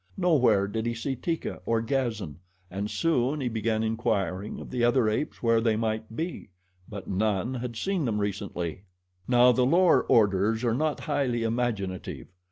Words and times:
Nowhere 0.17 0.67
did 0.67 0.87
he 0.87 0.95
see 0.95 1.15
Teeka 1.15 1.61
or 1.63 1.79
Gazan, 1.79 2.39
and 2.71 2.89
soon 2.89 3.39
he 3.39 3.49
began 3.49 3.83
inquiring 3.83 4.59
of 4.59 4.71
the 4.71 4.83
other 4.83 5.07
apes 5.07 5.43
where 5.43 5.61
they 5.61 5.75
might 5.75 6.15
be; 6.15 6.49
but 6.89 7.07
none 7.07 7.53
had 7.53 7.75
seen 7.75 8.05
them 8.05 8.19
recently. 8.19 8.85
Now 9.27 9.51
the 9.51 9.63
lower 9.63 10.01
orders 10.01 10.63
are 10.63 10.73
not 10.73 11.01
highly 11.01 11.43
imaginative. 11.43 12.29